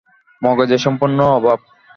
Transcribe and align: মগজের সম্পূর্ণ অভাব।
মগজের 0.41 0.79
সম্পূর্ণ 0.79 1.19
অভাব। 1.37 1.59